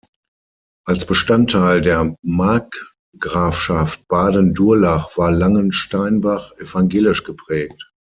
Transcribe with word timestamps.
Als 0.83 1.05
Bestandteil 1.05 1.79
der 1.81 2.15
Markgrafschaft 2.23 4.07
Baden-Durlach 4.07 5.15
war 5.15 5.31
Langensteinbach 5.31 6.53
evangelisch 6.57 7.23
geprägt. 7.23 7.93